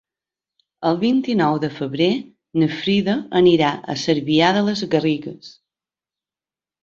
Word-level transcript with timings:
El 0.91 0.95
vint-i-nou 1.01 1.57
de 1.65 1.69
febrer 1.73 2.07
na 2.61 2.69
Frida 2.77 3.13
anirà 3.41 3.69
a 3.95 3.97
Cervià 4.05 4.49
de 4.57 4.63
les 4.71 4.83
Garrigues. 4.95 5.51